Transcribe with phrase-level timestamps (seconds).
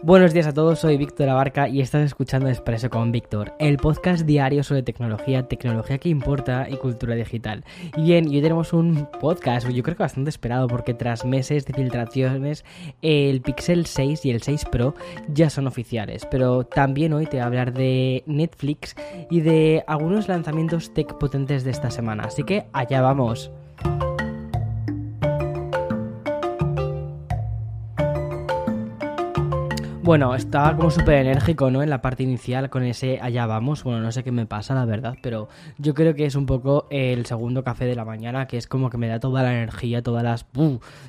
[0.00, 4.24] Buenos días a todos, soy Víctor Abarca y estás escuchando Expreso con Víctor, el podcast
[4.24, 7.64] diario sobre tecnología, tecnología que importa y cultura digital.
[7.96, 11.74] Y bien, hoy tenemos un podcast, yo creo que bastante esperado, porque tras meses de
[11.74, 12.64] filtraciones,
[13.02, 14.94] el Pixel 6 y el 6 Pro
[15.34, 16.24] ya son oficiales.
[16.30, 18.94] Pero también hoy te voy a hablar de Netflix
[19.30, 22.22] y de algunos lanzamientos tech potentes de esta semana.
[22.22, 23.50] Así que allá vamos.
[30.08, 31.82] Bueno, estaba como súper enérgico, ¿no?
[31.82, 33.84] En la parte inicial con ese allá vamos.
[33.84, 36.86] Bueno, no sé qué me pasa, la verdad, pero yo creo que es un poco
[36.88, 40.02] el segundo café de la mañana, que es como que me da toda la energía,
[40.02, 40.46] todas las...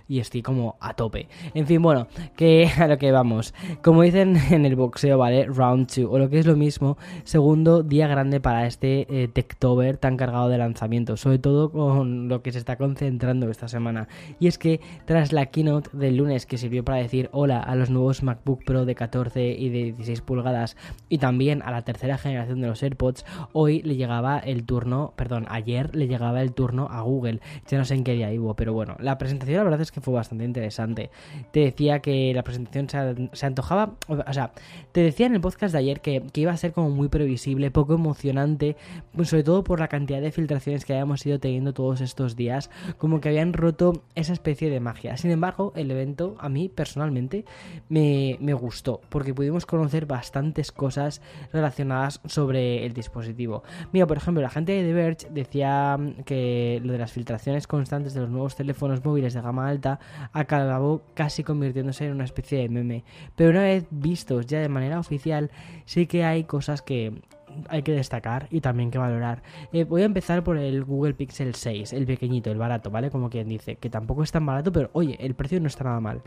[0.10, 1.30] Y estoy como a tope.
[1.54, 3.54] En fin, bueno, que a lo que vamos.
[3.82, 5.46] Como dicen en el boxeo, ¿vale?
[5.46, 9.96] Round 2, o lo que es lo mismo, segundo día grande para este eh, Techtober
[9.96, 14.10] tan cargado de lanzamientos, sobre todo con lo que se está concentrando esta semana.
[14.42, 17.90] Y es que tras la keynote del lunes que sirvió para decir hola a los
[17.90, 20.76] nuevos MacBook Pro de 14 y de 16 pulgadas
[21.08, 25.46] y también a la tercera generación de los AirPods, hoy le llegaba el turno, perdón,
[25.50, 27.40] ayer le llegaba el turno a Google.
[27.68, 30.02] Ya no sé en qué día iba, pero bueno, la presentación la verdad es que
[30.02, 31.12] fue bastante interesante.
[31.52, 34.52] Te decía que la presentación se, antojaba, o sea,
[34.92, 37.94] te decía en el podcast de ayer que, iba a ser como muy previsible, poco
[37.94, 38.78] emocionante,
[39.24, 43.20] sobre todo por la cantidad de filtraciones que habíamos ido teniendo todos estos días, como
[43.20, 45.18] que habían roto esa especie de magia.
[45.18, 47.46] Sin embargo, el evento a mí personalmente
[47.90, 53.64] me, me gustó porque pudimos conocer bastantes cosas relacionadas sobre el dispositivo.
[53.92, 57.68] Mira, por ejemplo, la gente de The Verge decía mm, que lo de las filtraciones
[57.68, 60.00] constantes de los nuevos teléfonos móviles de gama alta
[60.34, 63.04] acabó casi convirtiéndose en una especie de meme.
[63.36, 65.52] Pero una vez vistos ya de manera oficial,
[65.86, 67.22] sí que hay cosas que
[67.68, 69.42] hay que destacar y también que valorar.
[69.74, 73.10] Eh, voy a empezar por el Google Pixel 6, el pequeñito, el barato, ¿vale?
[73.10, 76.00] Como quien dice, que tampoco es tan barato, pero oye, el precio no está nada
[76.00, 76.22] mal.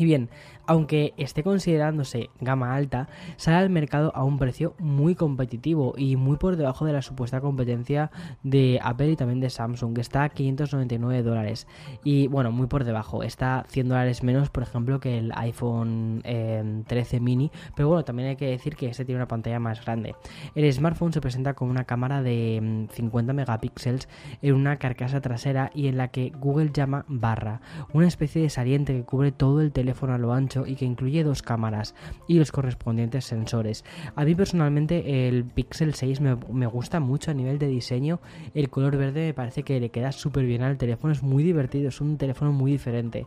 [0.00, 0.30] Y bien,
[0.64, 3.06] aunque esté considerándose gama alta,
[3.36, 7.42] sale al mercado a un precio muy competitivo y muy por debajo de la supuesta
[7.42, 8.10] competencia
[8.42, 11.66] de Apple y también de Samsung, que está a 599 dólares.
[12.02, 17.16] Y bueno, muy por debajo, está 100 dólares menos, por ejemplo, que el iPhone 13
[17.16, 20.14] em, mini, pero bueno, también hay que decir que este tiene una pantalla más grande.
[20.54, 24.08] El smartphone se presenta con una cámara de 50 em, megapíxeles
[24.40, 27.60] en una carcasa trasera y en la que Google llama barra,
[27.92, 30.84] una especie de saliente que cubre todo el teléfono teléfono a lo ancho y que
[30.84, 31.96] incluye dos cámaras
[32.28, 33.84] y los correspondientes sensores.
[34.14, 38.20] A mí personalmente el Pixel 6 me, gusta mucho a nivel de diseño.
[38.54, 41.12] El color verde me parece que le queda súper bien al teléfono.
[41.12, 43.26] Es muy divertido, es un teléfono muy diferente.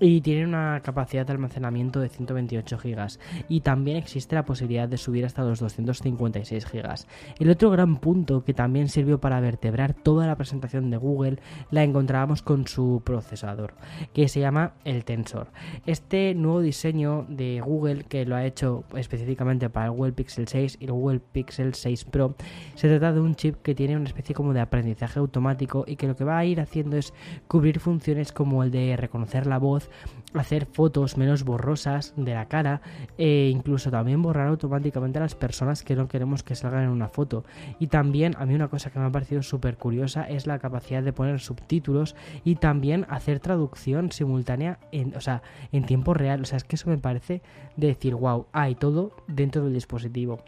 [0.00, 3.18] Y tiene una capacidad de almacenamiento de 128 GB.
[3.48, 6.94] Y también existe la posibilidad de subir hasta los 256 GB.
[7.38, 11.38] El otro gran punto que también sirvió para vertebrar toda la presentación de Google
[11.70, 13.72] la encontrábamos con su procesador,
[14.12, 15.48] que se llama el Tensor
[15.86, 16.01] este
[16.34, 20.84] nuevo diseño de Google que lo ha hecho específicamente para el Google Pixel 6 y
[20.84, 22.34] el Google Pixel 6 Pro
[22.74, 26.06] se trata de un chip que tiene una especie como de aprendizaje automático y que
[26.06, 27.14] lo que va a ir haciendo es
[27.48, 29.90] cubrir funciones como el de reconocer la voz,
[30.34, 32.82] hacer fotos menos borrosas de la cara
[33.16, 37.08] e incluso también borrar automáticamente a las personas que no queremos que salgan en una
[37.08, 37.44] foto.
[37.78, 41.02] Y también a mí una cosa que me ha parecido súper curiosa es la capacidad
[41.02, 42.14] de poner subtítulos
[42.44, 45.42] y también hacer traducción simultánea en, o sea,
[45.72, 46.42] en tiempo real.
[46.42, 47.42] O sea, es que eso me parece
[47.76, 50.38] de decir, wow, hay todo dentro del dispositivo.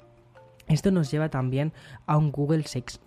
[0.67, 1.73] Esto nos lleva también
[2.07, 3.01] a un Google 6,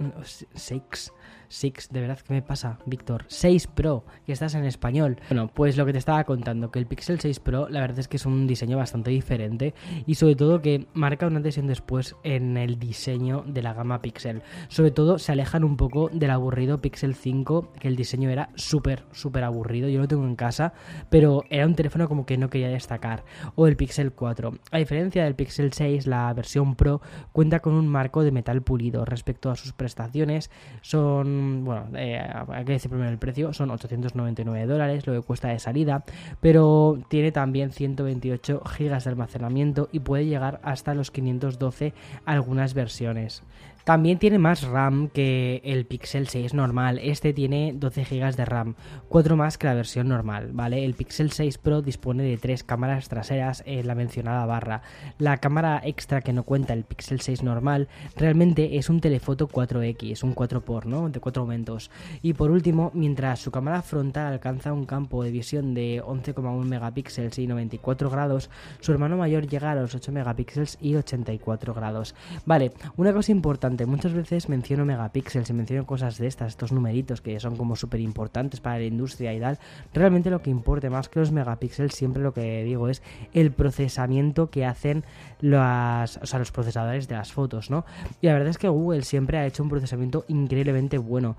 [0.53, 1.13] 6
[1.49, 3.25] 6, de verdad, ¿qué me pasa, Víctor?
[3.27, 5.17] 6 Pro, que estás en español.
[5.29, 8.07] Bueno, pues lo que te estaba contando, que el Pixel 6 Pro, la verdad es
[8.07, 9.73] que es un diseño bastante diferente
[10.05, 14.41] y sobre todo que marca una antes después en el diseño de la gama Pixel.
[14.67, 19.05] Sobre todo se alejan un poco del aburrido Pixel 5, que el diseño era súper,
[19.11, 19.88] súper aburrido.
[19.88, 20.73] Yo lo tengo en casa,
[21.09, 23.23] pero era un teléfono como que no quería destacar.
[23.55, 24.53] O el Pixel 4.
[24.71, 27.01] A diferencia del Pixel 6, la versión Pro
[27.31, 30.50] cuenta con un marco de metal pulido respecto a sus prestaciones.
[30.81, 32.19] Son bueno, eh,
[32.50, 36.04] hay decir primero el precio, son 899 dólares, lo que cuesta de salida,
[36.42, 41.94] pero tiene también 128 gigas de almacenamiento y puede llegar hasta los 512
[42.25, 43.44] algunas versiones.
[43.88, 47.00] También tiene más RAM que el Pixel 6 normal.
[47.01, 48.75] Este tiene 12 GB de RAM,
[49.07, 50.84] 4 más que la versión normal, ¿vale?
[50.84, 54.81] El Pixel 6 Pro dispone de 3 cámaras traseras en la mencionada barra.
[55.19, 57.88] La cámara extra que no cuenta el Pixel 6 normal
[58.18, 61.07] realmente es un telefoto 4X, un 4x, ¿no?
[61.07, 61.89] De 4 aumentos.
[62.22, 67.39] Y por último, mientras su cámara frontal alcanza un campo de visión de 11,1 megapíxeles
[67.39, 68.50] y 94 grados,
[68.81, 72.16] su hermano mayor llega a los 8 megapíxeles y 84 grados.
[72.45, 77.39] Vale, una cosa importante Muchas veces menciono megapíxeles menciono cosas de estas, estos numeritos que
[77.39, 79.59] son como súper importantes para la industria y tal.
[79.94, 83.01] Realmente lo que importa más que los megapíxeles, siempre lo que digo es
[83.33, 85.03] el procesamiento que hacen
[85.41, 87.85] las, los procesadores de las fotos, ¿no?
[88.21, 91.35] Y la verdad es que Google siempre ha hecho un procesamiento increíblemente bueno.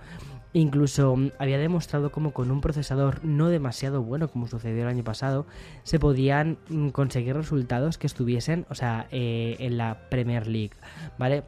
[0.53, 5.05] Incluso mm, había demostrado como con un procesador no demasiado bueno, como sucedió el año
[5.05, 5.47] pasado,
[5.83, 10.73] se podían mm, conseguir resultados que estuviesen, o sea, eh, en la Premier League,
[11.19, 11.45] ¿vale?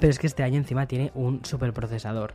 [0.00, 2.34] Pero es que este año encima tiene un superprocesador.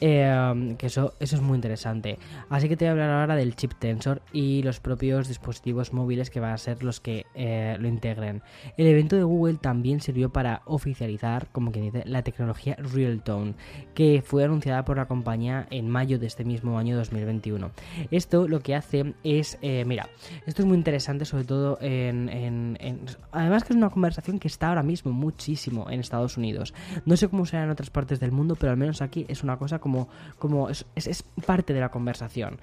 [0.00, 2.18] Eh, que eso, eso es muy interesante.
[2.48, 6.30] Así que te voy a hablar ahora del chip Tensor y los propios dispositivos móviles
[6.30, 8.42] que van a ser los que eh, lo integren.
[8.76, 13.54] El evento de Google también sirvió para oficializar, como quien dice, la tecnología Realtone,
[13.94, 17.70] que fue anunciada por la compañía en mayo de este mismo año 2021.
[18.10, 20.08] Esto lo que hace es, eh, mira,
[20.46, 22.78] esto es muy interesante, sobre todo en,
[23.32, 26.74] Además que es una conversación que está ahora mismo muchísimo en Estados Unidos.
[27.04, 29.56] No sé cómo será en otras partes del mundo, pero al menos aquí es una
[29.56, 30.08] cosa como,
[30.38, 32.58] como es, es parte de la conversación.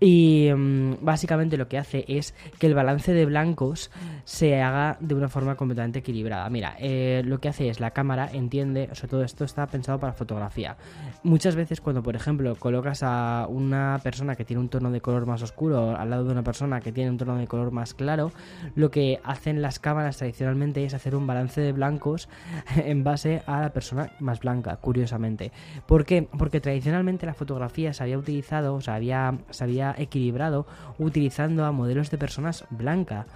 [0.00, 3.90] Y mm, básicamente lo que hace es que el balance de blancos
[4.24, 6.48] se haga de una forma completamente equilibrada.
[6.50, 10.12] Mira, eh, lo que hace es la cámara entiende, sobre todo esto está pensado para
[10.12, 10.76] fotografía.
[11.22, 15.26] Muchas veces cuando, por ejemplo, colocas a una persona que tiene un tono de color
[15.26, 18.32] más oscuro al lado de una persona que tiene un tono de color más claro,
[18.74, 22.28] lo que hacen las cámaras tradicionalmente es hacer un balance de blancos
[22.76, 25.52] en base a la persona más blanca, curiosamente.
[25.86, 26.28] ¿Por qué?
[26.38, 30.66] Porque tradicionalmente la fotografía se había utilizado, o sea, había, había equilibrado
[30.98, 33.26] utilizando a modelos de personas blancas.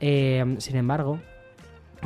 [0.00, 1.20] Eh, sin embargo,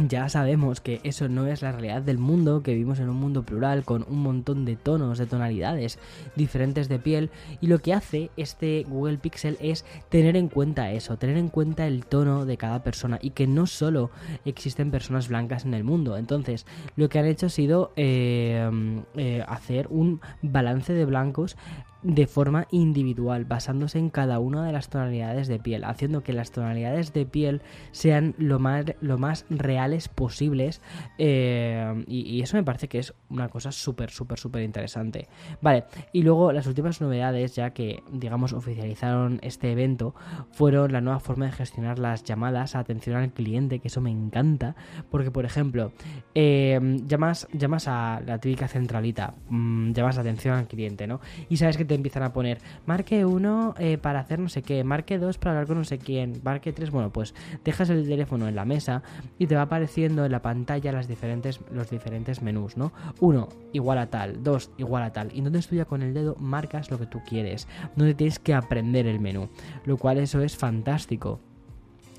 [0.06, 3.42] ya sabemos que eso no es la realidad del mundo, que vivimos en un mundo
[3.42, 5.98] plural con un montón de tonos, de tonalidades
[6.36, 7.30] diferentes de piel
[7.60, 11.86] y lo que hace este Google Pixel es tener en cuenta eso, tener en cuenta
[11.86, 14.10] el tono de cada persona y que no solo
[14.44, 16.16] existen personas blancas en el mundo.
[16.16, 16.64] Entonces,
[16.94, 18.70] lo que han hecho ha sido eh,
[19.16, 21.56] eh, hacer un balance de blancos
[22.02, 26.52] de forma individual, basándose en cada una de las tonalidades de piel, haciendo que las
[26.52, 30.80] tonalidades de piel sean lo más, lo más reales posibles.
[31.18, 35.28] Eh, y, eso me parece que es una cosa súper, súper, súper interesante.
[35.60, 40.14] Vale, y luego las últimas novedades, ya que, digamos, oficializaron este evento,
[40.52, 44.10] fueron la nueva forma de gestionar las llamadas a atención al cliente, que eso me
[44.10, 44.76] encanta,
[45.10, 45.92] porque, por ejemplo,
[46.34, 51.20] eh, llamas, llamas a la típica centralita, mm, llamas atención al cliente, ¿no?
[51.48, 54.84] Y sabes que te empiezan a poner marque 1 eh, para hacer no sé qué,
[54.84, 58.46] marque 2 para hablar con no sé quién, marque 3, bueno, pues dejas el teléfono
[58.46, 59.02] en la mesa
[59.38, 62.92] y te va apareciendo en la pantalla diferentes, los diferentes menús, ¿no?
[63.20, 66.36] 1 igual a tal, 2 igual a tal, y entonces tú ya con el dedo
[66.38, 69.48] marcas lo que tú quieres, no te tienes que aprender el menú,
[69.84, 71.40] lo cual eso es fantástico.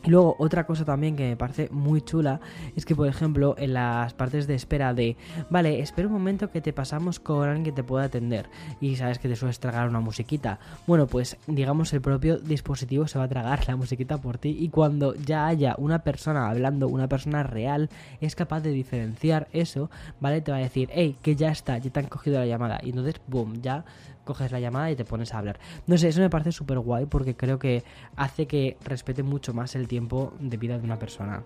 [0.03, 2.39] Y luego otra cosa también que me parece muy chula
[2.75, 5.17] es que por ejemplo en las partes de espera de
[5.49, 8.49] vale, espera un momento que te pasamos con alguien que te pueda atender
[8.79, 10.59] y sabes que te sueles tragar una musiquita.
[10.87, 14.69] Bueno, pues digamos el propio dispositivo se va a tragar la musiquita por ti y
[14.69, 17.89] cuando ya haya una persona hablando, una persona real,
[18.21, 19.89] es capaz de diferenciar eso,
[20.19, 20.41] ¿vale?
[20.41, 22.89] Te va a decir, hey, que ya está, ya te han cogido la llamada y
[22.89, 23.85] entonces, boom, ya
[24.29, 25.59] coges la llamada y te pones a hablar.
[25.87, 27.83] No sé, eso me parece súper guay porque creo que
[28.15, 31.43] hace que respete mucho más el tiempo de vida de una persona.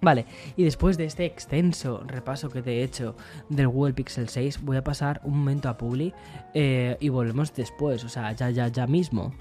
[0.00, 0.24] Vale,
[0.56, 3.16] y después de este extenso repaso que te he hecho
[3.50, 6.14] del Google Pixel 6, voy a pasar un momento a Publi
[6.54, 9.32] eh, y volvemos después, o sea, ya, ya, ya mismo.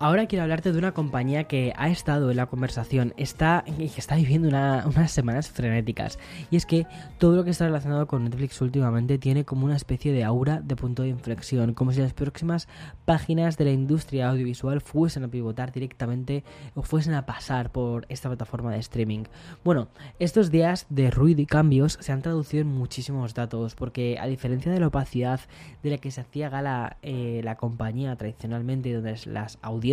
[0.00, 3.64] Ahora quiero hablarte de una compañía que ha estado en la conversación, está,
[3.96, 6.20] está viviendo unas semanas frenéticas.
[6.52, 6.86] Y es que
[7.18, 10.76] todo lo que está relacionado con Netflix últimamente tiene como una especie de aura de
[10.76, 12.68] punto de inflexión, como si las próximas
[13.06, 16.44] páginas de la industria audiovisual fuesen a pivotar directamente
[16.76, 19.24] o fuesen a pasar por esta plataforma de streaming.
[19.64, 19.88] Bueno,
[20.20, 24.70] estos días de ruido y cambios se han traducido en muchísimos datos, porque a diferencia
[24.70, 25.40] de la opacidad
[25.82, 29.87] de la que se hacía gala eh, la compañía tradicionalmente, donde las audiencias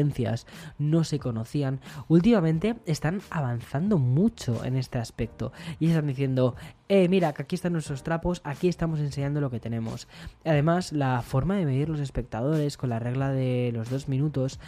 [0.77, 6.55] no se conocían, últimamente están avanzando mucho en este aspecto y están diciendo,
[6.87, 10.07] eh, mira, que aquí están nuestros trapos, aquí estamos enseñando lo que tenemos.
[10.43, 14.59] Además, la forma de medir los espectadores con la regla de los dos minutos,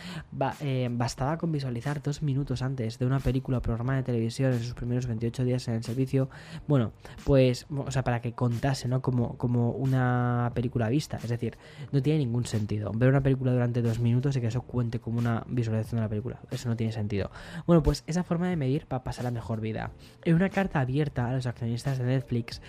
[0.62, 4.64] eh, bastaba con visualizar dos minutos antes de una película o programa de televisión en
[4.64, 6.28] sus primeros 28 días en el servicio,
[6.68, 6.92] bueno,
[7.24, 9.04] pues, o sea, para que contase, ¿no?
[9.04, 11.56] Como, como una película vista, es decir,
[11.92, 12.92] no tiene ningún sentido.
[12.96, 16.10] Ver una película durante dos minutos y que eso cuente como una visualización de la
[16.10, 17.30] película, eso no tiene sentido.
[17.68, 19.92] Bueno, pues esa forma de medir va a pasar la mejor vida.
[20.24, 22.62] En una carta abierta a los accionistas de Netflix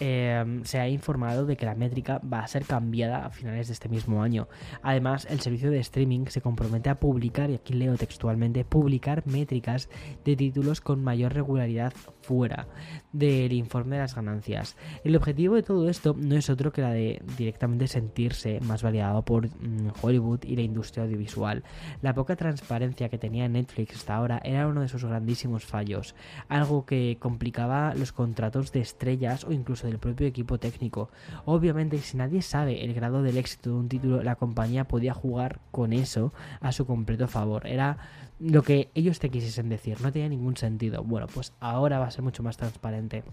[0.00, 3.74] Em, se ha informado de que la métrica va a ser cambiada a finales de
[3.74, 4.48] este mismo año.
[4.82, 9.88] Además, el servicio de streaming se compromete a publicar, y aquí leo textualmente, publicar métricas
[10.24, 11.92] de títulos con mayor regularidad
[12.26, 12.66] fuera
[13.12, 14.76] del informe de las ganancias.
[15.04, 19.24] El objetivo de todo esto no es otro que la de directamente sentirse más validado
[19.24, 21.62] por mm, Hollywood y la industria audiovisual.
[22.02, 26.14] La poca transparencia que tenía Netflix hasta ahora era uno de sus grandísimos fallos,
[26.48, 31.10] algo que complicaba los contratos de estrellas o incluso del propio equipo técnico.
[31.44, 35.60] Obviamente, si nadie sabe el grado del éxito de un título, la compañía podía jugar
[35.70, 37.66] con eso a su completo favor.
[37.66, 37.98] Era
[38.38, 41.02] lo que ellos te quisiesen decir, no tenía ningún sentido.
[41.02, 43.24] Bueno, pues ahora va a ser mucho más transparente.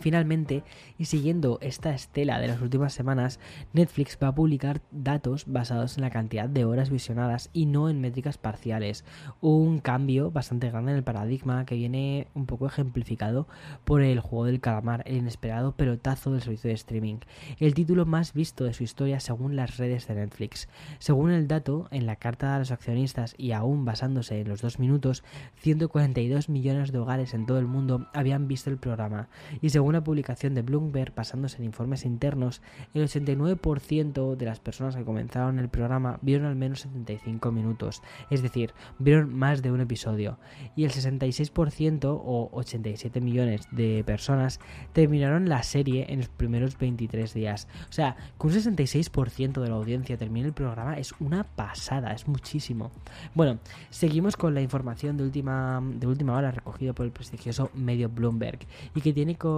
[0.00, 0.62] Finalmente,
[0.96, 3.40] y siguiendo esta estela de las últimas semanas,
[3.72, 8.00] Netflix va a publicar datos basados en la cantidad de horas visionadas y no en
[8.00, 9.04] métricas parciales.
[9.40, 13.48] Un cambio bastante grande en el paradigma que viene un poco ejemplificado
[13.84, 17.16] por el juego del calamar, el inesperado pelotazo del servicio de streaming,
[17.58, 20.68] el título más visto de su historia según las redes de Netflix.
[20.98, 24.78] Según el dato, en la carta a los accionistas y aún basándose en los dos
[24.78, 25.24] minutos,
[25.56, 29.28] 142 millones de hogares en todo el mundo habían visto el programa
[29.70, 32.62] según la publicación de Bloomberg, basándose en informes internos,
[32.94, 38.42] el 89% de las personas que comenzaron el programa vieron al menos 75 minutos, es
[38.42, 40.38] decir, vieron más de un episodio,
[40.76, 44.60] y el 66% o 87 millones de personas
[44.92, 47.68] terminaron la serie en los primeros 23 días.
[47.88, 52.28] O sea, que un 66% de la audiencia termine el programa es una pasada, es
[52.28, 52.90] muchísimo.
[53.34, 53.58] Bueno,
[53.90, 58.60] seguimos con la información de última, de última hora recogida por el prestigioso medio Bloomberg
[58.94, 59.57] y que tiene con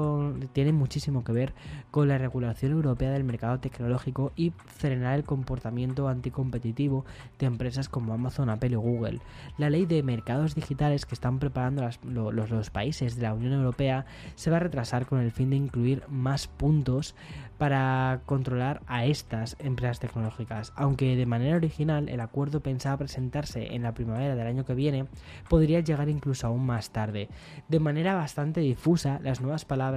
[0.52, 1.54] tiene muchísimo que ver
[1.90, 7.04] con la regulación europea del mercado tecnológico y frenar el comportamiento anticompetitivo
[7.38, 9.21] de empresas como Amazon, Apple o Google.
[9.59, 14.07] La ley de mercados digitales que están preparando los, los países de la Unión Europea
[14.35, 17.14] se va a retrasar con el fin de incluir más puntos
[17.61, 20.73] para controlar a estas empresas tecnológicas.
[20.76, 25.04] Aunque de manera original el acuerdo pensaba presentarse en la primavera del año que viene,
[25.47, 27.28] podría llegar incluso aún más tarde.
[27.69, 29.89] De manera bastante difusa, las nuevas palabras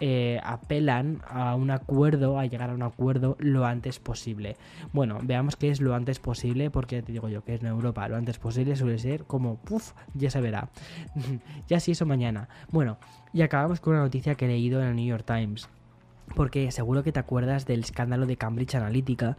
[0.00, 4.56] eh, apelan a un acuerdo, a llegar a un acuerdo lo antes posible.
[4.92, 8.08] Bueno, veamos qué es lo antes posible, porque te digo yo que es en Europa
[8.08, 10.68] lo antes posible suele ser como, puff, ya se verá.
[11.68, 12.48] ya si eso mañana.
[12.70, 12.98] Bueno,
[13.32, 15.68] y acabamos con una noticia que he leído en el New York Times
[16.34, 19.36] porque seguro que te acuerdas del escándalo de Cambridge Analytica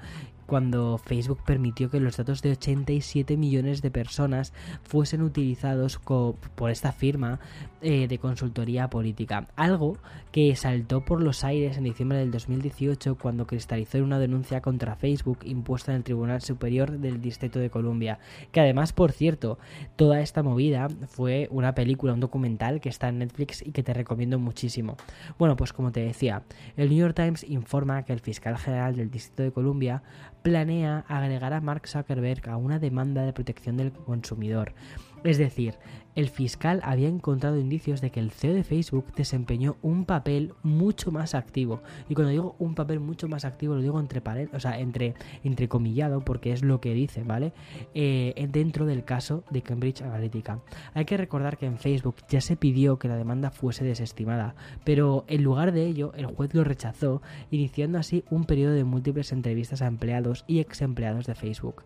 [0.51, 4.51] cuando Facebook permitió que los datos de 87 millones de personas
[4.83, 7.39] fuesen utilizados por esta firma
[7.81, 9.47] eh, de consultoría política.
[9.55, 9.97] Algo
[10.33, 14.97] que saltó por los aires en diciembre del 2018 cuando cristalizó en una denuncia contra
[14.97, 18.19] Facebook impuesta en el Tribunal Superior del Distrito de Columbia.
[18.51, 19.57] Que además, por cierto,
[19.95, 23.93] toda esta movida fue una película, un documental que está en Netflix y que te
[23.93, 24.97] recomiendo muchísimo.
[25.39, 26.43] Bueno, pues como te decía,
[26.75, 30.03] el New York Times informa que el fiscal general del Distrito de Columbia
[30.41, 34.73] planea agregar a Mark Zuckerberg a una demanda de protección del consumidor.
[35.23, 35.75] Es decir,
[36.15, 41.11] el fiscal había encontrado indicios de que el CEO de Facebook desempeñó un papel mucho
[41.11, 41.81] más activo.
[42.09, 44.21] Y cuando digo un papel mucho más activo, lo digo entre
[44.53, 45.13] o sea, entre
[45.43, 47.53] entrecomillado, porque es lo que dice, ¿vale?
[47.93, 50.59] Eh, dentro del caso de Cambridge Analytica.
[50.93, 55.23] Hay que recordar que en Facebook ya se pidió que la demanda fuese desestimada, pero
[55.27, 59.81] en lugar de ello, el juez lo rechazó, iniciando así un periodo de múltiples entrevistas
[59.81, 61.83] a empleados y ex empleados de Facebook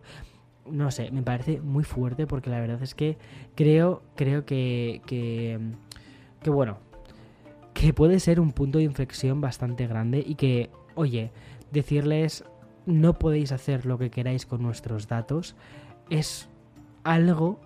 [0.70, 3.16] no sé, me parece muy fuerte porque la verdad es que
[3.54, 6.78] creo, creo que, que, bueno,
[7.74, 11.30] que puede ser un punto de inflexión bastante grande y que, oye,
[11.72, 12.44] decirles
[12.86, 15.56] no podéis hacer lo que queráis con nuestros datos
[16.08, 16.48] es
[17.04, 17.60] algo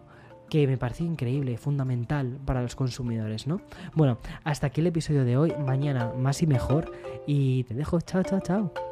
[0.48, 3.60] que me parece increíble, fundamental para los consumidores, ¿no?
[3.94, 6.90] Bueno, hasta aquí el episodio de hoy, mañana más y mejor
[7.26, 8.89] y te dejo, chao, chao, chao.